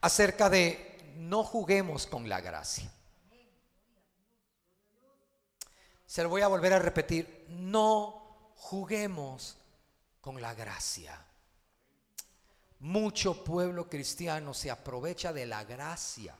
[0.00, 2.90] acerca de no juguemos con la gracia.
[6.06, 9.56] Se lo voy a volver a repetir, no juguemos
[10.20, 11.24] con la gracia.
[12.80, 16.34] Mucho pueblo cristiano se aprovecha de la gracia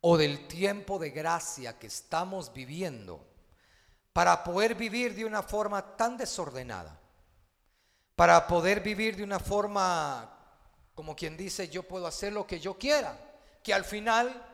[0.00, 3.24] o del tiempo de gracia que estamos viviendo
[4.12, 6.98] para poder vivir de una forma tan desordenada,
[8.16, 10.33] para poder vivir de una forma
[10.94, 13.18] como quien dice, yo puedo hacer lo que yo quiera,
[13.62, 14.46] que al final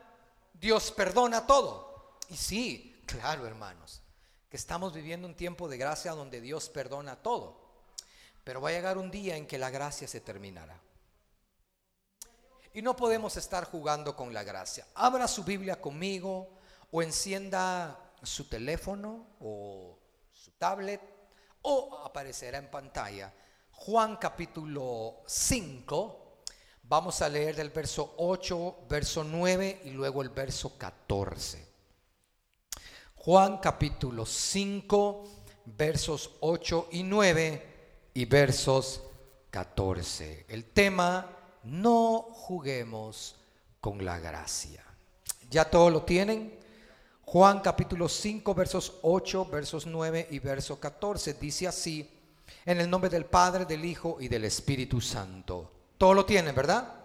[0.53, 2.17] Dios perdona todo.
[2.29, 4.01] Y sí, claro hermanos,
[4.49, 7.61] que estamos viviendo un tiempo de gracia donde Dios perdona todo.
[8.43, 10.79] Pero va a llegar un día en que la gracia se terminará.
[12.73, 14.87] Y no podemos estar jugando con la gracia.
[14.95, 16.49] Abra su Biblia conmigo
[16.89, 19.97] o encienda su teléfono o
[20.31, 21.01] su tablet
[21.63, 23.33] o aparecerá en pantalla.
[23.71, 26.20] Juan capítulo 5.
[26.83, 31.67] Vamos a leer del verso 8, verso 9 y luego el verso 14.
[33.15, 35.23] Juan capítulo 5,
[35.65, 37.67] versos 8 y 9
[38.13, 39.03] y versos
[39.51, 40.45] 14.
[40.49, 43.35] El tema, no juguemos
[43.79, 44.83] con la gracia.
[45.49, 46.59] ¿Ya todo lo tienen?
[47.23, 52.09] Juan capítulo 5 versos 8, versos 9 y verso 14 dice así,
[52.65, 55.71] en el nombre del Padre, del Hijo y del Espíritu Santo.
[56.01, 56.95] Todo lo tienen, ¿verdad?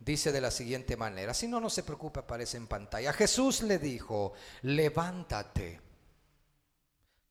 [0.00, 3.12] Dice de la siguiente manera, si no, no se preocupe, aparece en pantalla.
[3.12, 5.80] Jesús le dijo, levántate,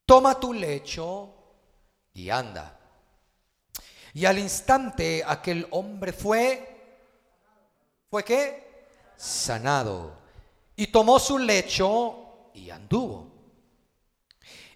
[0.06, 1.34] toma tu lecho
[2.14, 2.80] y anda.
[4.14, 6.96] Y al instante aquel hombre fue,
[8.08, 8.86] ¿fue qué?
[9.14, 10.20] Sanado.
[10.74, 13.30] Y tomó su lecho y anduvo.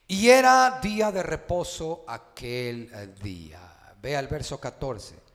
[0.06, 3.94] Y era día de reposo aquel día.
[4.02, 5.25] Vea el verso 14.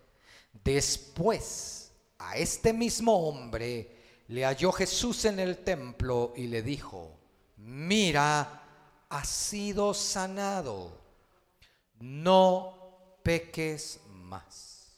[0.63, 7.17] Después a este mismo hombre le halló Jesús en el templo y le dijo,
[7.57, 8.63] mira,
[9.09, 11.01] ha sido sanado
[12.01, 14.89] no peques más,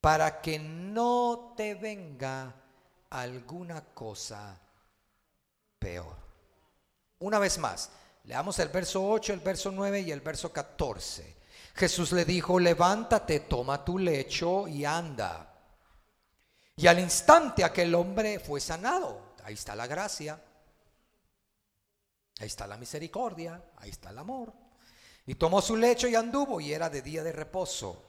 [0.00, 2.54] para que no te venga
[3.10, 4.60] alguna cosa
[5.78, 6.16] peor.
[7.18, 7.90] Una vez más,
[8.24, 11.35] leamos el verso 8, el verso 9 y el verso 14.
[11.76, 15.54] Jesús le dijo, levántate, toma tu lecho y anda.
[16.74, 19.34] Y al instante aquel hombre fue sanado.
[19.44, 20.42] Ahí está la gracia.
[22.38, 23.62] Ahí está la misericordia.
[23.76, 24.52] Ahí está el amor.
[25.26, 28.04] Y tomó su lecho y anduvo y era de día de reposo.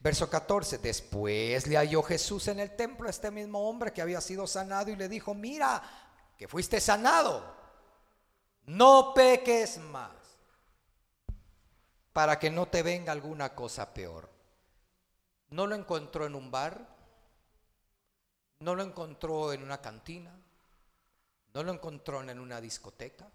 [0.00, 4.20] Verso 14, después le halló Jesús en el templo a este mismo hombre que había
[4.20, 5.82] sido sanado y le dijo, mira,
[6.36, 7.42] que fuiste sanado,
[8.66, 10.12] no peques más,
[12.16, 14.30] para que no te venga alguna cosa peor.
[15.50, 16.88] No lo encontró en un bar,
[18.60, 20.34] no lo encontró en una cantina,
[21.52, 23.28] no lo encontró en una discoteca,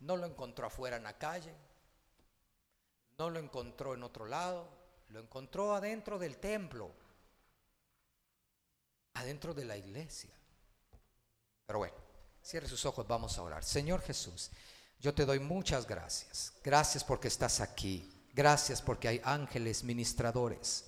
[0.00, 1.54] no lo encontró afuera en la calle,
[3.18, 4.68] no lo encontró en otro lado,
[5.10, 6.90] lo encontró adentro del templo,
[9.14, 10.34] adentro de la iglesia.
[11.66, 11.94] Pero bueno,
[12.42, 13.62] cierre sus ojos, vamos a orar.
[13.62, 14.50] Señor Jesús,
[15.00, 16.52] yo te doy muchas gracias.
[16.62, 18.12] Gracias porque estás aquí.
[18.34, 20.84] Gracias porque hay ángeles ministradores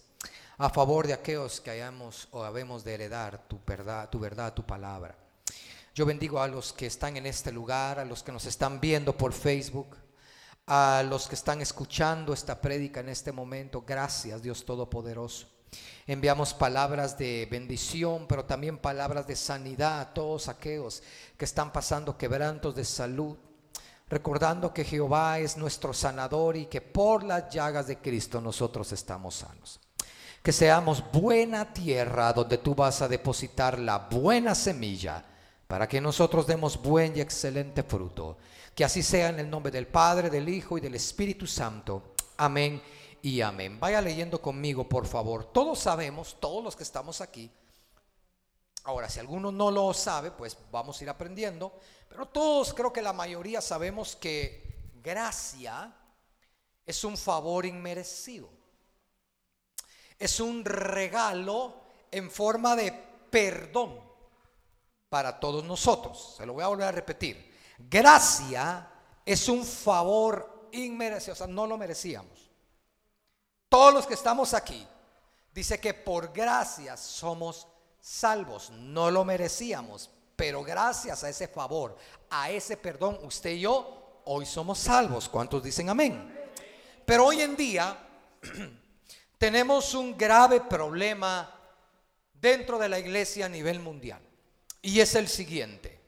[0.58, 4.66] a favor de aquellos que hayamos o habemos de heredar tu verdad, tu verdad, tu
[4.66, 5.16] palabra.
[5.94, 9.16] Yo bendigo a los que están en este lugar, a los que nos están viendo
[9.16, 9.96] por Facebook,
[10.66, 13.84] a los que están escuchando esta prédica en este momento.
[13.86, 15.46] Gracias, Dios Todopoderoso.
[16.08, 21.04] Enviamos palabras de bendición, pero también palabras de sanidad a todos aquellos
[21.36, 23.36] que están pasando quebrantos de salud,
[24.08, 29.36] recordando que Jehová es nuestro sanador y que por las llagas de Cristo nosotros estamos
[29.36, 29.80] sanos.
[30.42, 35.24] Que seamos buena tierra donde tú vas a depositar la buena semilla
[35.66, 38.38] para que nosotros demos buen y excelente fruto.
[38.74, 42.14] Que así sea en el nombre del Padre, del Hijo y del Espíritu Santo.
[42.36, 42.80] Amén
[43.20, 43.78] y amén.
[43.80, 45.44] Vaya leyendo conmigo, por favor.
[45.52, 47.50] Todos sabemos, todos los que estamos aquí.
[48.88, 51.78] Ahora, si alguno no lo sabe, pues vamos a ir aprendiendo.
[52.08, 55.94] Pero todos, creo que la mayoría sabemos que gracia
[56.86, 58.48] es un favor inmerecido.
[60.18, 62.92] Es un regalo en forma de
[63.30, 64.00] perdón
[65.10, 66.36] para todos nosotros.
[66.38, 67.54] Se lo voy a volver a repetir.
[67.76, 68.90] Gracia
[69.22, 72.50] es un favor inmerecido, o sea, no lo merecíamos.
[73.68, 74.88] Todos los que estamos aquí,
[75.52, 77.66] dice que por gracia somos
[78.00, 81.96] salvos, no lo merecíamos, pero gracias a ese favor,
[82.30, 85.28] a ese perdón, usted y yo hoy somos salvos.
[85.28, 86.34] ¿Cuántos dicen amén?
[87.04, 87.98] Pero hoy en día
[89.38, 91.54] tenemos un grave problema
[92.34, 94.20] dentro de la iglesia a nivel mundial.
[94.82, 95.98] Y es el siguiente.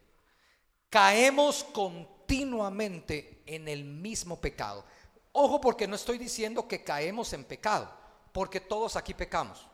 [0.91, 4.85] Caemos continuamente en el mismo pecado.
[5.33, 7.91] Ojo porque no estoy diciendo que caemos en pecado,
[8.33, 9.67] porque todos aquí pecamos.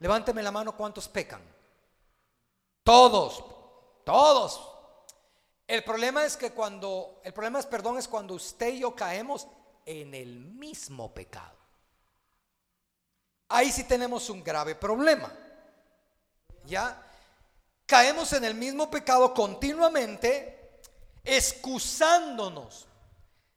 [0.00, 1.40] Levánteme la mano cuántos pecan.
[2.84, 3.42] Todos,
[4.04, 4.70] todos.
[5.66, 9.48] El problema es que cuando, el problema es, perdón, es cuando usted y yo caemos
[9.86, 11.56] en el mismo pecado.
[13.48, 15.32] Ahí sí tenemos un grave problema.
[16.66, 17.02] ¿Ya?
[17.86, 20.80] Caemos en el mismo pecado continuamente,
[21.22, 22.86] excusándonos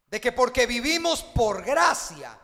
[0.09, 2.38] de que porque vivimos por gracia,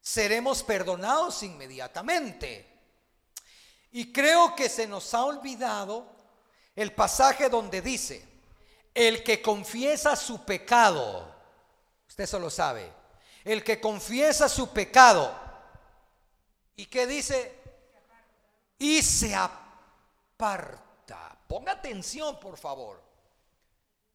[0.00, 2.71] seremos perdonados inmediatamente.
[3.92, 6.06] Y creo que se nos ha olvidado
[6.74, 8.26] el pasaje donde dice,
[8.94, 11.34] el que confiesa su pecado,
[12.08, 12.90] usted eso lo sabe,
[13.44, 15.34] el que confiesa su pecado,
[16.76, 17.60] ¿y qué dice?
[18.78, 21.36] Y se aparta.
[21.46, 23.02] Ponga atención, por favor.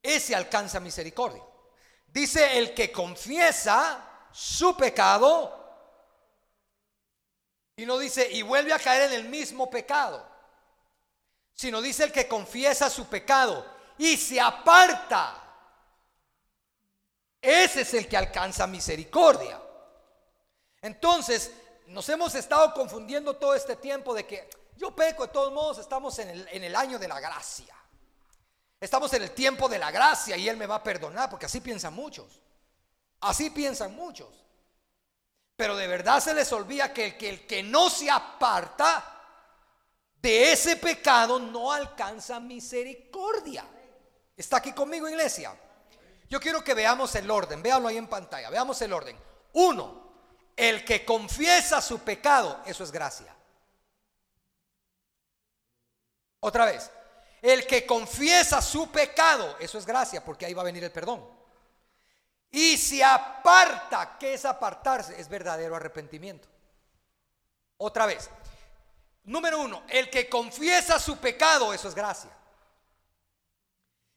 [0.02, 1.44] Ese alcanza misericordia.
[2.08, 5.57] Dice el que confiesa su pecado
[7.78, 10.28] y no dice y vuelve a caer en el mismo pecado,
[11.54, 13.66] sino dice el que confiesa su pecado
[13.98, 15.44] y se aparta.
[17.40, 19.62] Ese es el que alcanza misericordia.
[20.82, 21.52] Entonces,
[21.86, 26.18] nos hemos estado confundiendo todo este tiempo de que yo peco, de todos modos estamos
[26.20, 27.76] en el, en el año de la gracia.
[28.80, 31.62] Estamos en el tiempo de la gracia y Él me va a perdonar, porque así
[31.62, 32.42] piensan muchos.
[33.22, 34.47] Así piensan muchos.
[35.58, 39.04] Pero de verdad se les olvida que el que, el que no se aparta
[40.22, 43.66] de ese pecado no alcanza misericordia.
[44.36, 45.60] ¿Está aquí conmigo, iglesia?
[46.30, 47.64] Yo quiero que veamos el orden.
[47.64, 48.52] Véanlo ahí en pantalla.
[48.52, 49.18] Veamos el orden.
[49.54, 50.08] Uno,
[50.56, 53.36] el que confiesa su pecado, eso es gracia.
[56.40, 56.92] Otra vez,
[57.42, 61.37] el que confiesa su pecado, eso es gracia, porque ahí va a venir el perdón.
[62.52, 65.20] Y se aparta, ¿qué es apartarse?
[65.20, 66.48] Es verdadero arrepentimiento.
[67.78, 68.30] Otra vez,
[69.26, 72.32] número uno, el que confiesa su pecado, eso es gracia.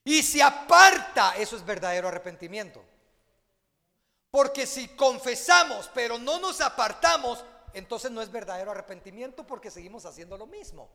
[0.04, 2.82] Y se aparta, eso es verdadero arrepentimiento.
[4.30, 7.44] Porque si confesamos, pero no nos apartamos,
[7.74, 10.88] entonces no es verdadero arrepentimiento porque seguimos haciendo lo mismo.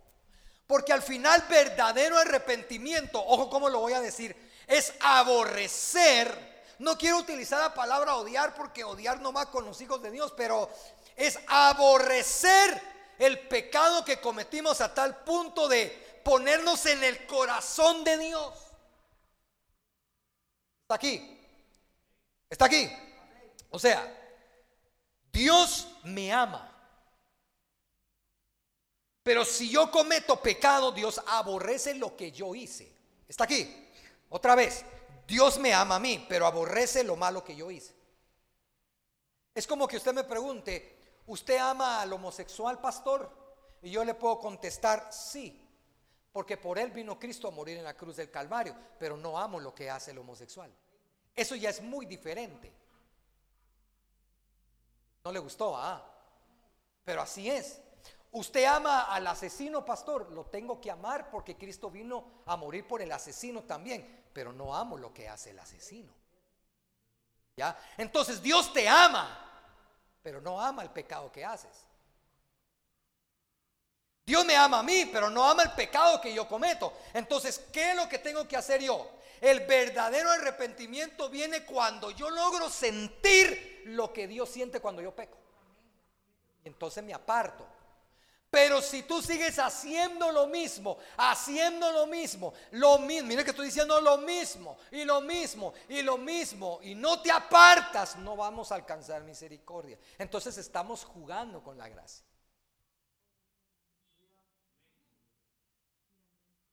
[0.66, 4.36] Porque al final verdadero arrepentimiento, ojo cómo lo voy a decir,
[4.68, 6.55] es aborrecer.
[6.80, 10.34] No quiero utilizar la palabra odiar porque odiar no va con los hijos de Dios,
[10.36, 10.70] pero
[11.16, 12.82] es aborrecer
[13.18, 18.54] el pecado que cometimos a tal punto de ponernos en el corazón de Dios.
[20.82, 21.40] Está aquí.
[22.50, 22.92] Está aquí.
[23.70, 24.16] O sea,
[25.32, 26.72] Dios me ama.
[29.24, 32.96] Pero si yo cometo pecado, Dios aborrece lo que yo hice.
[33.28, 33.90] Está aquí.
[34.30, 34.86] Otra vez,
[35.28, 37.96] Dios me ama a mí, pero aborrece lo malo que yo hice.
[39.54, 43.32] Es como que usted me pregunte, ¿usted ama al homosexual pastor?
[43.82, 45.62] Y yo le puedo contestar, sí,
[46.32, 49.60] porque por él vino Cristo a morir en la cruz del Calvario, pero no amo
[49.60, 50.72] lo que hace el homosexual.
[51.34, 52.74] Eso ya es muy diferente.
[55.24, 56.06] No le gustó, ah,
[57.04, 57.82] pero así es.
[58.32, 63.02] Usted ama al asesino, pastor, lo tengo que amar porque Cristo vino a morir por
[63.02, 66.14] el asesino también, pero no amo lo que hace el asesino.
[67.56, 67.80] ¿Ya?
[67.98, 69.50] Entonces Dios te ama,
[70.22, 71.86] pero no ama el pecado que haces.
[74.26, 76.92] Dios me ama a mí, pero no ama el pecado que yo cometo.
[77.14, 79.10] Entonces, ¿qué es lo que tengo que hacer yo?
[79.40, 85.38] El verdadero arrepentimiento viene cuando yo logro sentir lo que Dios siente cuando yo peco.
[86.66, 87.66] Entonces me aparto.
[88.56, 93.66] Pero si tú sigues haciendo lo mismo, haciendo lo mismo, lo mismo, mire que estoy
[93.66, 98.72] diciendo lo mismo y lo mismo y lo mismo y no te apartas, no vamos
[98.72, 100.00] a alcanzar misericordia.
[100.18, 102.26] Entonces estamos jugando con la gracia.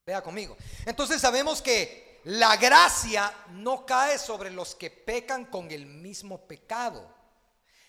[0.07, 0.57] Vea conmigo.
[0.87, 7.22] Entonces sabemos que la gracia no cae sobre los que pecan con el mismo pecado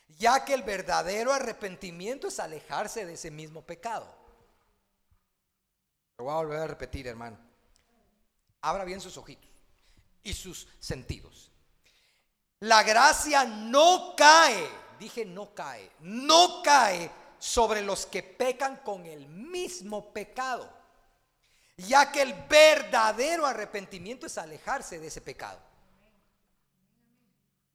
[0.08, 4.08] ya que el verdadero arrepentimiento es alejarse de ese mismo pecado.
[6.18, 7.38] Lo voy a volver a repetir, hermano.
[8.62, 9.50] Abra bien sus ojitos
[10.24, 11.52] y sus sentidos.
[12.60, 19.28] La gracia no cae, dije no cae, no cae sobre los que pecan con el
[19.28, 20.72] mismo pecado,
[21.76, 25.60] ya que el verdadero arrepentimiento es alejarse de ese pecado.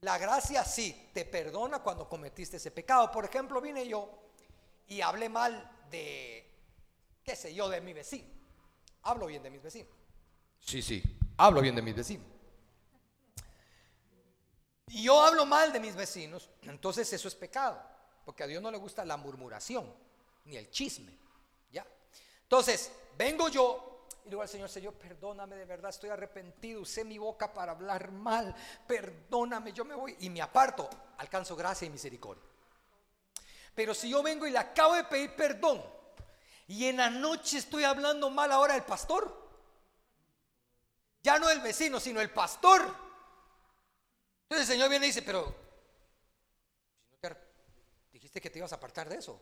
[0.01, 3.11] La gracia sí te perdona cuando cometiste ese pecado.
[3.11, 4.09] Por ejemplo, vine yo
[4.87, 6.49] y hablé mal de,
[7.25, 8.29] qué sé yo, de mi vecino.
[9.03, 9.93] Hablo bien de mis vecinos.
[10.61, 11.03] Sí, sí,
[11.37, 12.27] hablo bien de mis vecinos.
[14.89, 17.83] Y yo hablo mal de mis vecinos, entonces eso es pecado,
[18.25, 19.95] porque a Dios no le gusta la murmuración,
[20.47, 21.13] ni el chisme,
[21.71, 21.87] ¿ya?
[22.43, 23.88] Entonces, vengo yo
[24.29, 28.13] y digo al Señor, Señor, perdóname de verdad, estoy arrepentido, usé mi boca para hablar
[28.13, 28.55] mal,
[28.87, 32.45] perdóname, yo me voy y me aparto, alcanzo gracia y misericordia.
[33.75, 35.83] Pero si yo vengo y le acabo de pedir perdón
[36.67, 39.35] y en la noche estoy hablando mal ahora del pastor,
[41.23, 42.83] ya no el vecino, sino el pastor.
[44.43, 45.55] Entonces el Señor viene y dice, pero
[48.13, 49.41] dijiste que te ibas a apartar de eso.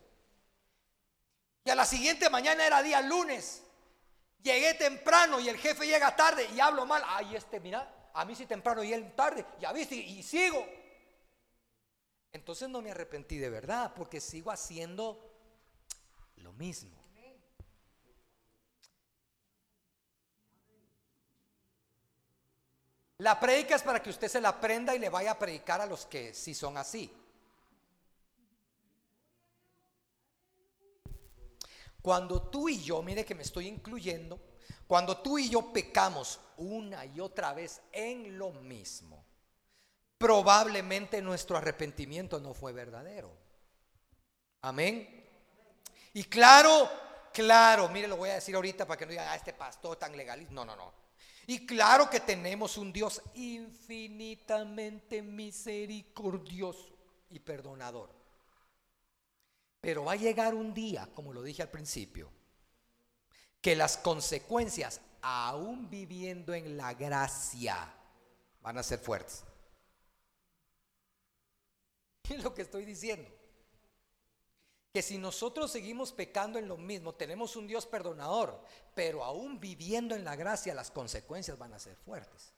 [1.65, 3.66] Y a la siguiente mañana era día lunes.
[4.47, 7.03] Llegué temprano y el jefe llega tarde y hablo mal.
[7.05, 9.45] Ay, este, mira, a mí sí temprano y él tarde.
[9.59, 10.65] Ya viste, y sigo.
[12.31, 15.21] Entonces no me arrepentí de verdad porque sigo haciendo
[16.37, 16.97] lo mismo.
[23.19, 25.87] La predica es para que usted se la aprenda y le vaya a predicar a
[25.87, 27.13] los que sí son así.
[32.07, 34.39] Cuando tú y yo, mire que me estoy incluyendo,
[34.87, 39.25] cuando tú y yo pecamos una y otra vez en lo mismo,
[40.17, 43.37] probablemente nuestro arrepentimiento no fue verdadero.
[44.61, 45.27] Amén.
[46.13, 46.89] Y claro,
[47.33, 50.17] claro, mire, lo voy a decir ahorita para que no digan, ah, este pastor tan
[50.17, 50.55] legalista.
[50.55, 50.95] No, no, no.
[51.49, 56.97] Y claro que tenemos un Dios infinitamente misericordioso
[57.31, 58.16] y perdonador.
[59.87, 62.29] Pero va a llegar un día, como lo dije al principio,
[63.61, 67.95] que las consecuencias, aún viviendo en la gracia,
[68.63, 69.45] van a ser fuertes.
[72.21, 73.31] ¿Qué es lo que estoy diciendo?
[74.93, 78.61] Que si nosotros seguimos pecando en lo mismo, tenemos un Dios perdonador,
[78.93, 82.53] pero aún viviendo en la gracia, las consecuencias van a ser fuertes.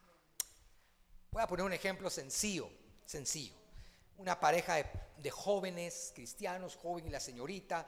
[1.31, 2.71] Voy a poner un ejemplo sencillo,
[3.05, 3.68] sencillo
[4.19, 4.75] una pareja
[5.17, 7.87] de, jóvenes cristianos, joven y la señorita,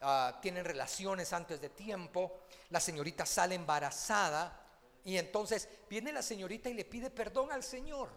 [0.00, 4.66] ah, tienen relaciones antes de tiempo, la señorita sale embarazada
[5.04, 8.10] y entonces viene la señorita y le pide perdón al Señor.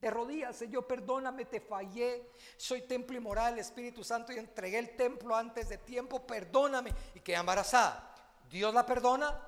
[0.00, 2.30] De rodillas, Señor, perdóname, te fallé.
[2.56, 6.94] Soy templo y moral, Espíritu Santo, y entregué el templo antes de tiempo, perdóname.
[7.14, 8.14] Y queda embarazada.
[8.48, 9.42] ¿Dios la perdona?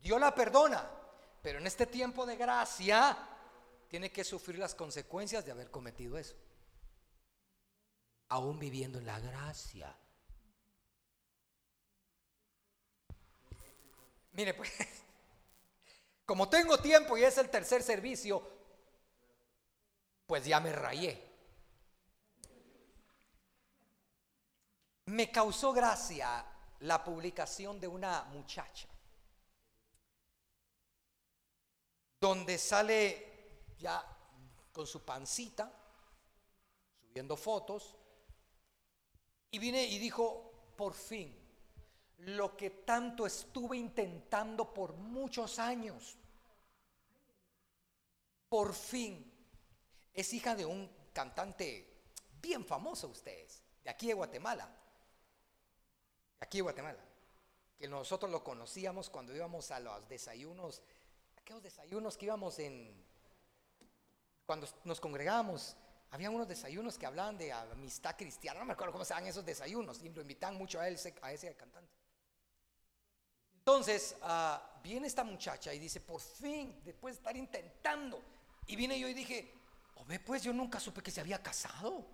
[0.00, 0.88] Dios la perdona.
[1.42, 3.16] Pero en este tiempo de gracia,
[3.88, 6.36] tiene que sufrir las consecuencias de haber cometido eso.
[8.28, 9.96] Aún viviendo en la gracia.
[14.32, 14.70] Mire, pues,
[16.26, 18.42] como tengo tiempo y es el tercer servicio,
[20.26, 21.22] pues ya me rayé.
[25.06, 26.44] Me causó gracia
[26.80, 28.88] la publicación de una muchacha,
[32.20, 33.35] donde sale
[33.78, 34.04] ya
[34.72, 35.72] con su pancita,
[37.00, 37.96] subiendo fotos,
[39.50, 41.34] y vine y dijo, por fin,
[42.18, 46.16] lo que tanto estuve intentando por muchos años,
[48.48, 49.32] por fin,
[50.12, 51.96] es hija de un cantante
[52.40, 54.66] bien famoso ustedes, de aquí de Guatemala,
[56.38, 57.04] de aquí de Guatemala,
[57.78, 60.82] que nosotros lo conocíamos cuando íbamos a los desayunos,
[61.36, 63.05] aquellos desayunos que íbamos en
[64.46, 65.76] cuando nos congregamos,
[66.10, 69.44] había unos desayunos que hablaban de amistad cristiana, no me acuerdo cómo se llaman esos
[69.44, 71.92] desayunos, y lo invitan mucho a, él, a ese cantante.
[73.58, 78.22] Entonces, ah, viene esta muchacha y dice, por fin, después de estar intentando,
[78.66, 79.52] y vine yo y dije,
[79.96, 82.06] oh, ve pues yo nunca supe que se había casado.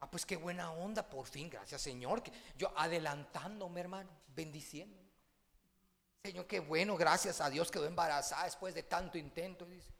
[0.00, 2.22] Ah, pues qué buena onda, por fin, gracias Señor.
[2.22, 4.96] Que yo adelantándome, hermano, bendiciendo.
[6.22, 9.64] Señor, qué bueno, gracias a Dios quedó embarazada después de tanto intento.
[9.66, 9.97] Dice.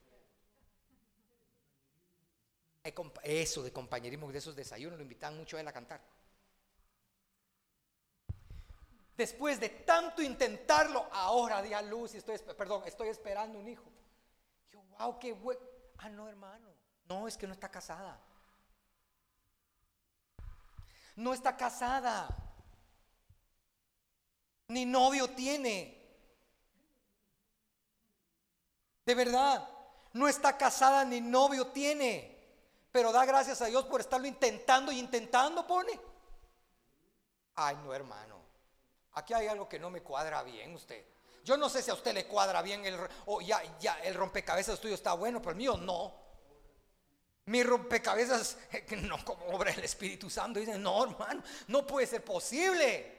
[3.23, 6.01] Eso de compañerismo, de esos desayunos, lo invitan mucho a él a cantar.
[9.17, 13.91] Después de tanto intentarlo, ahora di a luz y estoy, perdón, estoy esperando un hijo.
[14.71, 15.61] Yo, wow, qué bueno.
[15.99, 16.69] Ah, no, hermano.
[17.09, 18.21] No, es que no está casada.
[21.17, 22.29] No está casada.
[24.69, 25.99] Ni novio tiene.
[29.05, 29.69] De verdad,
[30.13, 32.38] no está casada ni novio tiene
[32.99, 36.01] pero da gracias a Dios por estarlo intentando y intentando, pone.
[37.55, 38.41] Ay, no, hermano.
[39.13, 41.05] Aquí hay algo que no me cuadra bien usted.
[41.45, 42.99] Yo no sé si a usted le cuadra bien el
[43.47, 46.13] ya, ya el rompecabezas tuyo está bueno, pero el mío no.
[47.45, 48.59] Mi rompecabezas,
[49.03, 50.59] no como obra del Espíritu Santo.
[50.59, 53.17] Dicen, no, hermano, no puede ser posible.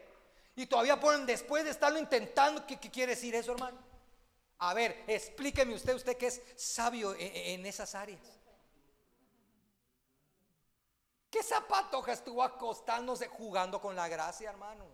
[0.58, 3.78] Y todavía ponen después de estarlo intentando, ¿qué, quiere decir eso, hermano?
[4.58, 8.39] A ver, explíqueme usted, usted que es sabio en, en esas áreas.
[11.30, 14.86] ¿Qué zapatoja estuvo acostándose jugando con la gracia, hermano?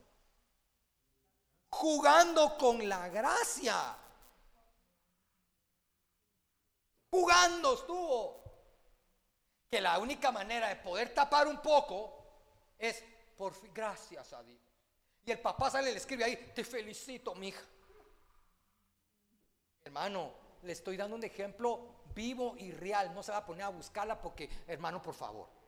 [1.69, 3.97] Jugando con la gracia.
[7.09, 8.43] Jugando estuvo.
[9.71, 12.25] Que la única manera de poder tapar un poco
[12.77, 13.01] es
[13.37, 14.61] por gracias a Dios.
[15.25, 17.63] Y el papá sale y le escribe ahí, te felicito, mija.
[19.85, 23.13] Hermano, le estoy dando un ejemplo vivo y real.
[23.13, 25.64] No se va a poner a buscarla porque, hermano, por favor.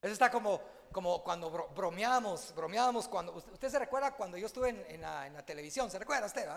[0.00, 0.60] Eso está como,
[0.92, 5.98] como cuando bromeamos, bromeamos cuando, usted, se recuerda cuando yo estuve en, la, televisión, ¿se
[5.98, 6.48] recuerda usted?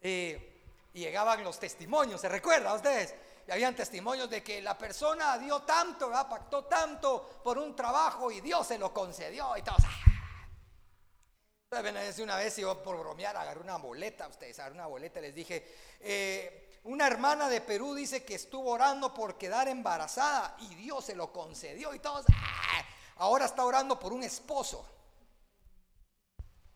[0.00, 3.14] y llegaban los testimonios, ¿se recuerda ustedes?
[3.48, 8.40] Y habían testimonios de que la persona dio tanto, pactó tanto por un trabajo y
[8.40, 9.82] Dios se lo concedió y todos.
[11.70, 15.34] Entonces, una vez yo por bromear agarré una boleta, ustedes agarré una boleta y les
[15.34, 21.04] dije, eh, una hermana de Perú dice que estuvo orando por quedar embarazada y Dios
[21.04, 22.82] se lo concedió y todos, ¡ah!
[23.16, 24.88] ahora está orando por un esposo.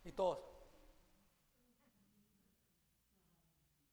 [0.05, 0.39] Y todos,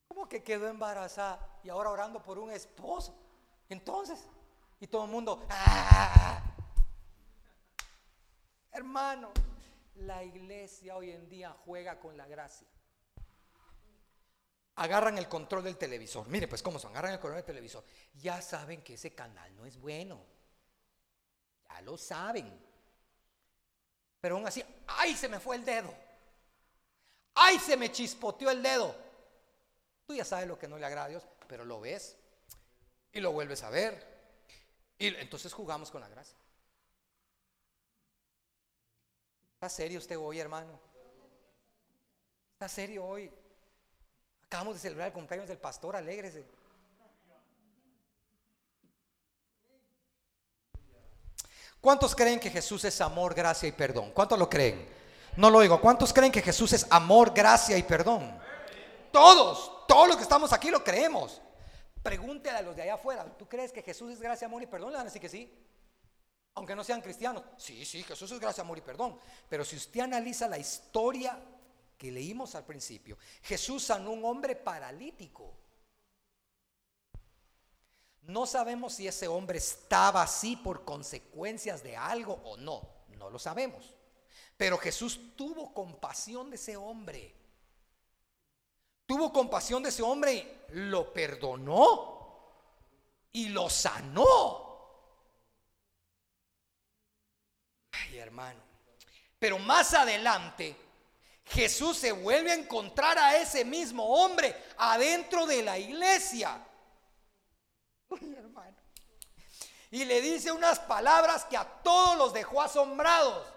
[0.10, 3.16] ¿cómo que quedó embarazada y ahora orando por un esposo?
[3.70, 4.20] Entonces,
[4.82, 6.42] y todo el mundo, ¡ah!
[8.74, 9.32] hermano,
[9.96, 12.68] la iglesia hoy en día juega con la gracia
[14.80, 16.28] agarran el control del televisor.
[16.30, 17.84] Mire, pues cómo son, agarran el control del televisor.
[18.14, 20.26] Ya saben que ese canal no es bueno.
[21.68, 22.50] Ya lo saben.
[24.22, 25.16] Pero aún así, ¡ay!
[25.16, 25.94] Se me fue el dedo.
[27.36, 27.60] ¡Ay!
[27.60, 28.96] Se me chispoteó el dedo.
[30.08, 32.18] Tú ya sabes lo que no le agrada a Dios, pero lo ves
[33.12, 34.08] y lo vuelves a ver.
[34.98, 36.38] Y entonces jugamos con la gracia.
[39.56, 40.80] ¿Está serio usted hoy, hermano?
[42.54, 43.30] ¿Está serio hoy?
[44.50, 46.44] Acabamos de celebrar el cumpleaños del pastor, alégrese.
[51.80, 54.10] ¿Cuántos creen que Jesús es amor, gracia y perdón?
[54.12, 54.90] ¿Cuántos lo creen?
[55.38, 55.80] No lo oigo.
[55.80, 58.42] ¿Cuántos creen que Jesús es amor, gracia y perdón?
[59.12, 61.40] Todos, todos los que estamos aquí lo creemos.
[62.02, 64.90] Pregúntele a los de allá afuera, ¿tú crees que Jesús es gracia, amor y perdón?
[64.90, 65.54] Le van a decir que sí.
[66.56, 67.44] Aunque no sean cristianos.
[67.56, 69.20] Sí, sí, Jesús es gracia, amor y perdón.
[69.48, 71.38] Pero si usted analiza la historia
[72.00, 73.18] que leímos al principio.
[73.44, 75.54] Jesús sanó un hombre paralítico.
[78.22, 82.82] No sabemos si ese hombre estaba así por consecuencias de algo o no.
[83.10, 83.94] No lo sabemos.
[84.56, 87.36] Pero Jesús tuvo compasión de ese hombre.
[89.06, 92.18] Tuvo compasión de ese hombre y lo perdonó
[93.34, 94.70] y lo sanó.
[97.92, 98.62] Ay, hermano.
[99.38, 100.89] Pero más adelante
[101.50, 106.64] Jesús se vuelve a encontrar a ese mismo hombre adentro de la iglesia.
[109.92, 113.48] Y le dice unas palabras que a todos los dejó asombrados.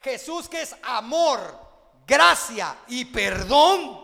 [0.00, 1.58] Jesús que es amor,
[2.06, 4.00] gracia y perdón,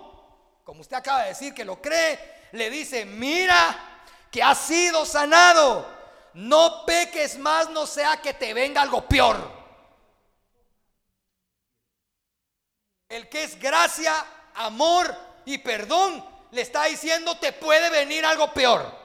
[0.65, 2.19] como usted acaba de decir que lo cree,
[2.53, 5.89] le dice, mira que has sido sanado,
[6.35, 9.58] no peques más, no sea que te venga algo peor.
[13.09, 18.99] El que es gracia, amor y perdón, le está diciendo te puede venir algo peor.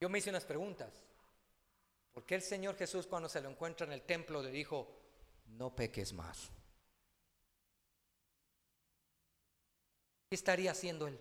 [0.00, 0.92] Yo me hice unas preguntas.
[2.12, 4.88] ¿Por qué el Señor Jesús cuando se lo encuentra en el templo le dijo,
[5.46, 6.50] no peques más?
[10.28, 11.18] ¿Qué estaría haciendo él?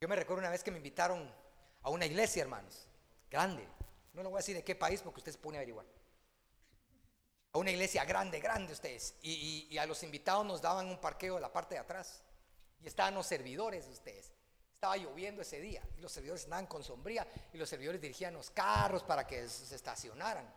[0.00, 1.30] Yo me recuerdo una vez que me invitaron
[1.82, 2.86] a una iglesia, hermanos,
[3.30, 3.66] grande.
[4.12, 5.86] No le voy a decir de qué país porque usted se pone a averiguar.
[7.52, 9.14] A una iglesia grande, grande ustedes.
[9.22, 12.22] Y, a los invitados nos daban un parqueo de la parte de atrás.
[12.80, 14.32] Y estaban los servidores ustedes.
[14.74, 18.50] Estaba lloviendo ese día y los servidores andaban con sombría y los servidores dirigían los
[18.50, 20.50] carros para que se estacionaran.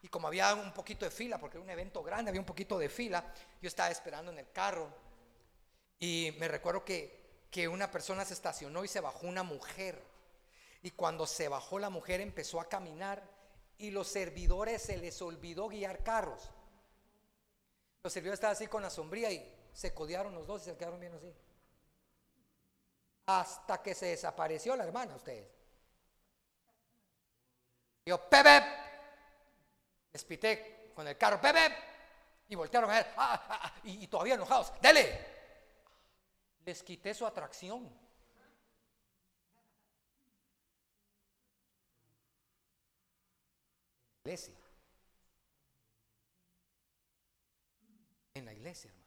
[0.00, 2.78] Y como había un poquito de fila, porque era un evento grande, había un poquito
[2.78, 3.24] de fila,
[3.60, 4.88] yo estaba esperando en el carro.
[5.98, 10.00] Y me recuerdo que, que una persona se estacionó y se bajó una mujer
[10.84, 13.26] y cuando se bajó la mujer empezó a caminar
[13.78, 16.50] y los servidores se les olvidó guiar carros.
[18.02, 21.00] Los servidores estaban así con la sombría y se codearon los dos y se quedaron
[21.00, 21.34] bien así.
[23.24, 25.48] Hasta que se desapareció la hermana, ustedes.
[28.04, 28.62] Yo, Pepe,
[30.12, 31.74] Les pité con el carro, bebé,
[32.46, 35.18] y voltearon a ver, ah, ah, ah, y, y todavía enojados, dele.
[36.66, 38.03] Les quité su atracción.
[44.24, 44.54] Iglesia.
[48.32, 49.04] En la iglesia, hermano.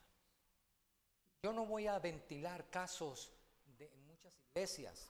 [1.42, 3.34] Yo no voy a ventilar casos
[3.80, 5.10] de muchas iglesias,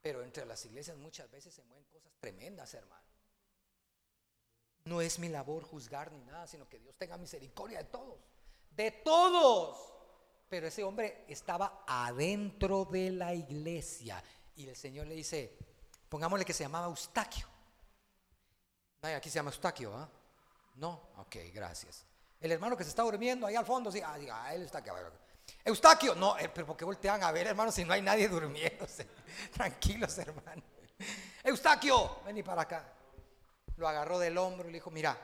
[0.00, 3.02] pero entre las iglesias muchas veces se mueven cosas tremendas, hermano.
[4.84, 8.20] No es mi labor juzgar ni nada, sino que Dios tenga misericordia de todos.
[8.70, 9.94] De todos.
[10.48, 14.22] Pero ese hombre estaba adentro de la iglesia.
[14.54, 15.58] Y el Señor le dice,
[16.08, 17.53] pongámosle que se llamaba Eustaquio.
[19.12, 20.08] Aquí se llama Eustaquio, ¿ah?
[20.76, 22.06] No, ok, gracias.
[22.40, 24.78] El hermano que se está durmiendo ahí al fondo, sí, ah, diga, ah, él está
[24.78, 24.90] aquí.
[25.64, 29.08] Eustaquio, no, eh, pero porque voltean a ver, hermano, si no hay nadie durmiéndose.
[29.52, 30.62] Tranquilos, hermano.
[31.42, 32.92] Eustaquio, vení para acá.
[33.76, 35.16] Lo agarró del hombro y le dijo, mira,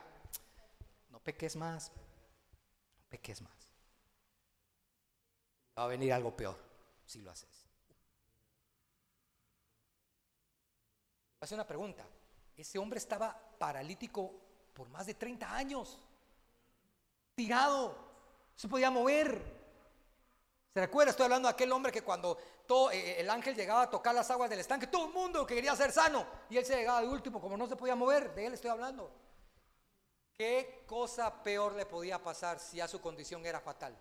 [1.09, 3.69] no peques más, no peques más.
[5.79, 6.59] Va a venir algo peor
[7.07, 7.67] si lo haces.
[11.41, 12.05] Hace una pregunta.
[12.57, 14.33] Ese hombre estaba paralítico
[14.73, 15.99] por más de 30 años,
[17.35, 17.95] tirado,
[18.57, 19.61] se podía mover.
[20.73, 21.11] ¿Se recuerda?
[21.11, 24.31] Estoy hablando de aquel hombre que cuando todo, eh, el ángel llegaba a tocar las
[24.31, 27.09] aguas del estanque, todo el mundo que quería ser sano, y él se llegaba de
[27.09, 29.13] último, como no se podía mover, de él estoy hablando.
[30.33, 33.95] ¿Qué cosa peor le podía pasar si ya su condición era fatal?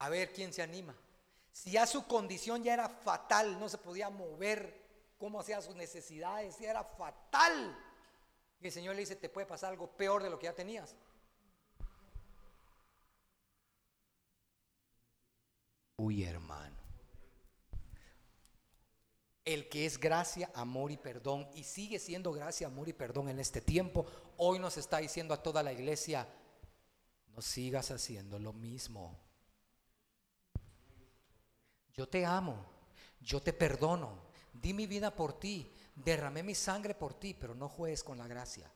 [0.00, 0.96] A ver quién se anima.
[1.60, 4.82] Si ya su condición ya era fatal, no se podía mover,
[5.18, 7.78] cómo hacía sus necesidades, ya era fatal.
[8.62, 10.96] Y el Señor le dice, te puede pasar algo peor de lo que ya tenías.
[15.98, 16.78] Uy, hermano.
[19.44, 23.38] El que es gracia, amor y perdón, y sigue siendo gracia, amor y perdón en
[23.38, 24.06] este tiempo,
[24.38, 26.26] hoy nos está diciendo a toda la iglesia,
[27.34, 29.29] no sigas haciendo lo mismo.
[32.00, 32.56] Yo te amo,
[33.20, 34.22] yo te perdono,
[34.54, 38.26] di mi vida por ti, derramé mi sangre por ti, pero no juegues con la
[38.26, 38.72] gracia.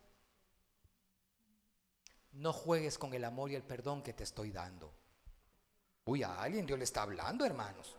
[2.32, 4.92] No juegues con el amor y el perdón que te estoy dando.
[6.04, 7.96] Uy, a alguien Dios le está hablando, hermanos.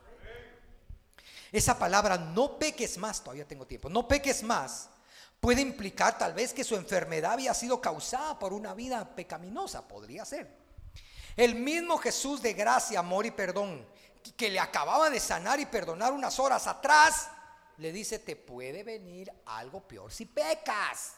[1.52, 4.92] Esa palabra, no peques más, todavía tengo tiempo, no peques más,
[5.40, 10.24] puede implicar tal vez que su enfermedad había sido causada por una vida pecaminosa, podría
[10.24, 10.56] ser.
[11.36, 13.95] El mismo Jesús de gracia, amor y perdón,
[14.34, 17.30] que le acababa de sanar y perdonar unas horas atrás,
[17.78, 21.16] le dice, te puede venir algo peor si pecas.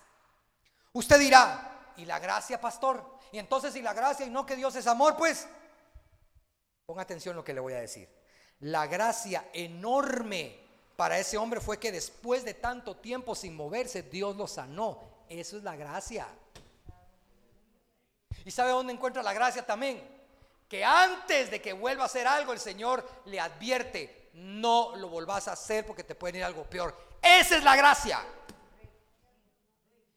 [0.94, 3.18] Usted dirá, ¿y la gracia, pastor?
[3.32, 5.48] Y entonces, si la gracia y no que Dios es amor, pues,
[6.86, 8.10] ponga atención lo que le voy a decir.
[8.62, 10.60] La gracia enorme
[10.96, 15.26] para ese hombre fue que después de tanto tiempo sin moverse, Dios lo sanó.
[15.30, 16.28] Eso es la gracia.
[18.44, 20.17] ¿Y sabe dónde encuentra la gracia también?
[20.68, 25.48] Que antes de que vuelva a hacer algo, el Señor le advierte, no lo volvás
[25.48, 26.96] a hacer porque te puede ir algo peor.
[27.22, 28.24] Esa es la gracia.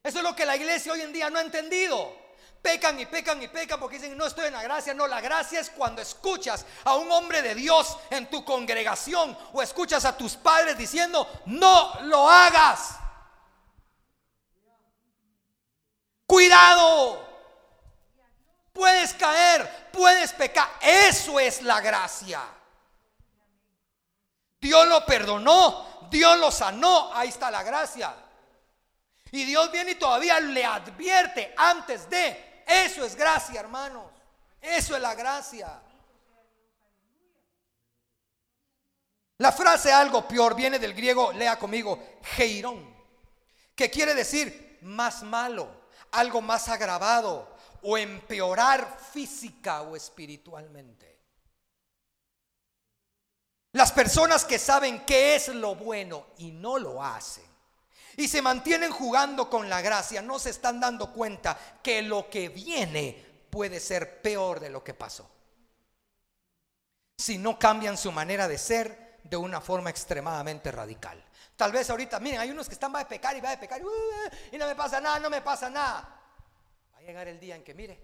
[0.02, 2.18] Eso es lo que la iglesia hoy en día no ha entendido.
[2.62, 4.92] Pecan y pecan y pecan porque dicen no estoy en la gracia.
[4.92, 9.62] No, la gracia es cuando escuchas a un hombre de Dios en tu congregación o
[9.62, 12.96] escuchas a tus padres diciendo no lo hagas.
[16.26, 17.29] Cuidado.
[18.80, 20.66] Puedes caer, puedes pecar.
[20.80, 22.40] Eso es la gracia.
[24.58, 28.14] Dios lo perdonó, Dios lo sanó, ahí está la gracia.
[29.32, 34.06] Y Dios viene y todavía le advierte antes de, eso es gracia, hermanos,
[34.62, 35.78] eso es la gracia.
[39.36, 42.96] La frase algo peor viene del griego, lea conmigo, geirón,
[43.74, 45.68] que quiere decir más malo,
[46.12, 51.18] algo más agravado o empeorar física o espiritualmente.
[53.72, 57.44] Las personas que saben qué es lo bueno y no lo hacen.
[58.16, 62.48] Y se mantienen jugando con la gracia, no se están dando cuenta que lo que
[62.48, 65.30] viene puede ser peor de lo que pasó.
[67.16, 71.22] Si no cambian su manera de ser de una forma extremadamente radical.
[71.56, 73.80] Tal vez ahorita, miren, hay unos que están va a pecar y va a pecar
[74.50, 76.19] y, no me pasa nada, no me pasa nada.
[77.10, 77.98] Llegar el día en que, mire,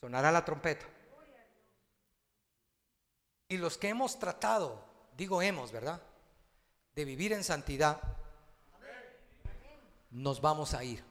[0.00, 0.84] sonará la trompeta.
[3.48, 4.84] Y los que hemos tratado,
[5.16, 6.02] digo hemos, ¿verdad?
[6.92, 8.00] De vivir en santidad,
[10.10, 11.04] nos vamos a ir.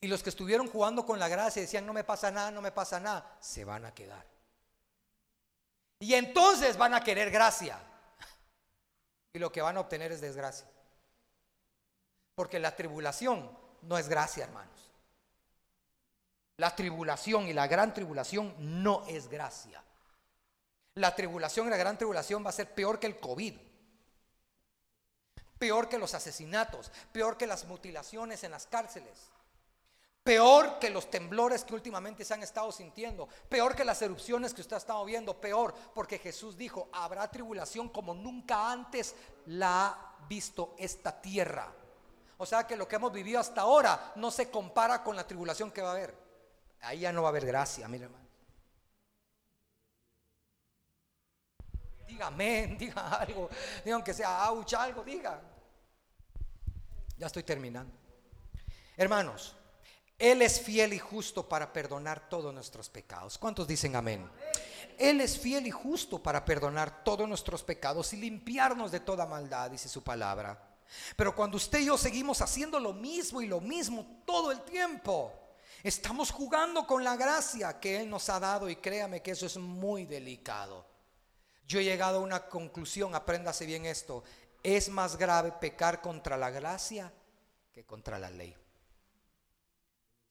[0.00, 2.62] Y los que estuvieron jugando con la gracia y decían, no me pasa nada, no
[2.62, 4.24] me pasa nada, se van a quedar.
[5.98, 7.80] Y entonces van a querer gracia.
[9.32, 10.68] Y lo que van a obtener es desgracia.
[12.36, 13.50] Porque la tribulación
[13.82, 14.92] no es gracia, hermanos.
[16.58, 19.82] La tribulación y la gran tribulación no es gracia.
[20.94, 23.54] La tribulación y la gran tribulación va a ser peor que el COVID.
[25.58, 29.30] Peor que los asesinatos, peor que las mutilaciones en las cárceles.
[30.22, 33.28] Peor que los temblores que últimamente se han estado sintiendo.
[33.48, 35.40] Peor que las erupciones que usted ha estado viendo.
[35.40, 39.14] Peor porque Jesús dijo, habrá tribulación como nunca antes
[39.46, 41.72] la ha visto esta tierra.
[42.38, 45.70] O sea que lo que hemos vivido hasta ahora no se compara con la tribulación
[45.70, 46.14] que va a haber.
[46.82, 48.26] Ahí ya no va a haber gracia, mire hermano.
[52.06, 53.48] Diga amén, diga algo.
[53.84, 55.40] Diga aunque sea ouch, algo, diga.
[57.16, 57.92] Ya estoy terminando.
[58.96, 59.56] Hermanos,
[60.18, 63.38] él es fiel y justo para perdonar todos nuestros pecados.
[63.38, 64.30] ¿Cuántos dicen amén?
[64.98, 69.70] Él es fiel y justo para perdonar todos nuestros pecados y limpiarnos de toda maldad,
[69.70, 70.75] dice su palabra.
[71.16, 75.32] Pero cuando usted y yo seguimos haciendo lo mismo y lo mismo todo el tiempo,
[75.82, 79.56] estamos jugando con la gracia que Él nos ha dado y créame que eso es
[79.56, 80.86] muy delicado.
[81.66, 84.22] Yo he llegado a una conclusión, apréndase bien esto,
[84.62, 87.12] es más grave pecar contra la gracia
[87.72, 88.56] que contra la ley.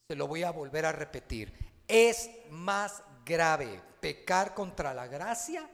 [0.08, 1.54] Se lo voy a volver a repetir.
[1.88, 5.70] Es más grave pecar contra la gracia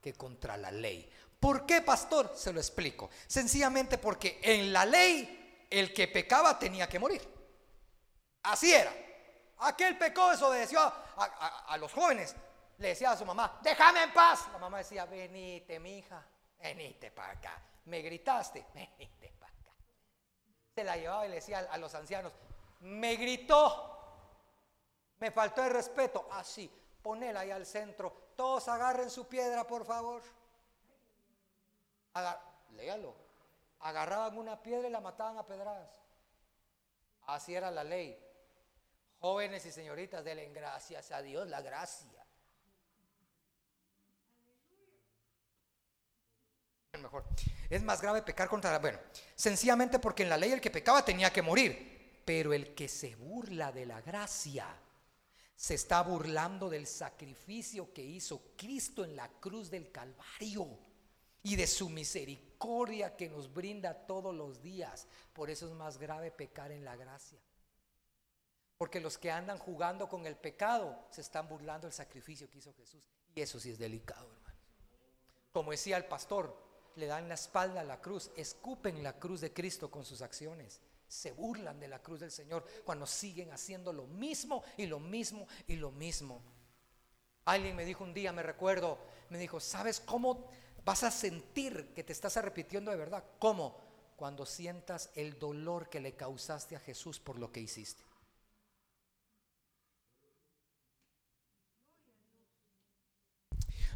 [0.00, 1.10] que contra la ley.
[1.40, 2.32] ¿Por qué, pastor?
[2.34, 3.10] Se lo explico.
[3.26, 7.22] Sencillamente porque en la ley el que pecaba tenía que morir.
[8.42, 8.92] Así era.
[9.58, 12.34] Aquel pecó, desobedeció a, los jóvenes.
[12.78, 14.48] Le decía a su mamá, déjame en paz.
[14.52, 16.24] La mamá decía, venite, mi hija,
[16.58, 17.62] venite para acá.
[17.86, 19.72] Me gritaste, venite para acá.
[20.74, 22.32] Se la llevaba y le decía a los ancianos,
[22.80, 23.96] me gritó,
[25.18, 26.70] me faltó el respeto, así,
[27.02, 30.22] ponela ahí al centro, todos agarren su piedra, por favor.
[32.74, 33.14] Léalo,
[33.80, 35.90] agarraban una piedra y la mataban a pedradas.
[37.26, 38.18] Así era la ley.
[39.20, 42.24] Jóvenes y señoritas, denle gracias a Dios, la gracia.
[47.00, 47.24] Mejor.
[47.70, 48.78] Es más grave pecar contra la...
[48.78, 48.98] Bueno,
[49.34, 52.22] sencillamente porque en la ley el que pecaba tenía que morir.
[52.24, 54.66] Pero el que se burla de la gracia
[55.54, 60.87] se está burlando del sacrificio que hizo Cristo en la cruz del Calvario
[61.48, 65.06] y de su misericordia que nos brinda todos los días.
[65.32, 67.38] Por eso es más grave pecar en la gracia.
[68.76, 72.74] Porque los que andan jugando con el pecado se están burlando del sacrificio que hizo
[72.74, 73.02] Jesús.
[73.34, 74.58] Y eso sí es delicado, hermano.
[75.50, 76.54] Como decía el pastor,
[76.96, 80.82] le dan la espalda a la cruz, escupen la cruz de Cristo con sus acciones
[81.08, 85.48] se burlan de la cruz del Señor cuando siguen haciendo lo mismo y lo mismo
[85.66, 86.42] y lo mismo.
[87.46, 88.98] Alguien me dijo un día, me recuerdo,
[89.30, 90.50] me dijo, ¿sabes cómo
[90.88, 93.22] vas a sentir que te estás arrepintiendo de verdad?
[93.38, 93.78] ¿Cómo?
[94.16, 98.02] Cuando sientas el dolor que le causaste a Jesús por lo que hiciste.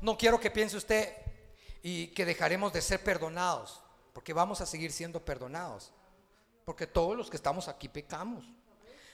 [0.03, 1.17] No quiero que piense usted
[1.83, 3.81] y que dejaremos de ser perdonados,
[4.13, 5.95] porque vamos a seguir siendo perdonados
[6.67, 8.45] porque todos los que estamos aquí pecamos.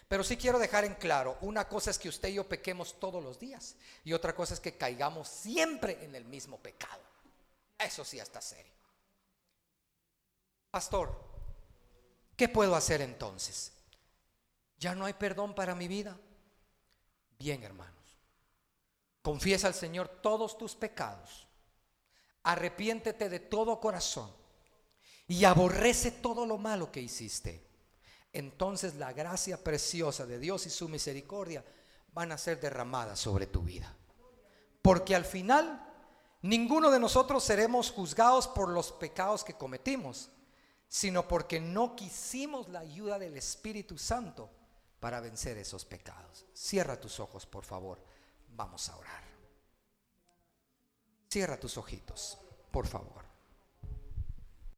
[0.08, 3.22] Pero sí quiero dejar en claro, una cosa es que usted y yo pequemos todos
[3.22, 7.07] los días y otra cosa es que caigamos siempre en el mismo pecado.
[7.78, 8.72] Eso sí está serio.
[10.70, 11.14] Pastor,
[12.36, 13.72] ¿qué puedo hacer entonces?
[14.78, 16.18] ¿Ya no hay perdón para mi vida?
[17.38, 17.94] Bien, hermanos.
[19.22, 21.46] Confiesa al Señor todos tus pecados.
[22.42, 24.32] Arrepiéntete de todo corazón
[25.26, 27.66] y aborrece todo lo malo que hiciste,
[28.32, 31.64] entonces la gracia preciosa de Dios y su misericordia
[32.14, 33.94] van a ser derramadas sobre tu vida.
[34.80, 35.87] Porque al final
[36.42, 40.30] ninguno de nosotros seremos juzgados por los pecados que cometimos,
[40.88, 44.50] sino porque no quisimos la ayuda del Espíritu Santo
[45.00, 46.46] para vencer esos pecados.
[46.52, 48.02] Cierra tus ojos, por favor.
[48.56, 49.22] Vamos a orar.
[51.28, 52.38] Cierra tus ojitos,
[52.70, 53.27] por favor.